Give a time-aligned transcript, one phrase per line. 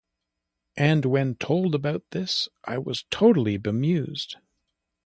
[0.77, 4.37] And when told about this I was totally bemused.